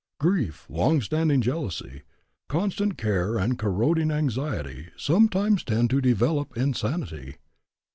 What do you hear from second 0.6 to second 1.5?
long standing